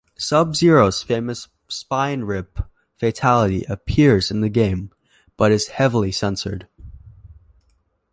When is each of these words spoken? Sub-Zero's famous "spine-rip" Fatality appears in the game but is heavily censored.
Sub-Zero's 0.17 1.03
famous 1.03 1.47
"spine-rip" 1.67 2.57
Fatality 2.97 3.63
appears 3.69 4.31
in 4.31 4.41
the 4.41 4.49
game 4.49 4.89
but 5.37 5.51
is 5.51 5.67
heavily 5.67 6.11
censored. 6.11 6.67